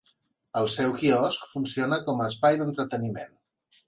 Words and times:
El 0.61 0.69
seu 0.75 0.95
quiosc 1.01 1.45
funciona 1.49 1.99
com 2.07 2.23
a 2.23 2.27
espai 2.31 2.57
d'entreteniment. 2.63 3.37